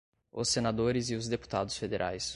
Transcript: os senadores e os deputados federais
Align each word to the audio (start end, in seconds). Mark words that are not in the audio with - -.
os 0.31 0.49
senadores 0.49 1.11
e 1.11 1.15
os 1.15 1.27
deputados 1.27 1.77
federais 1.77 2.27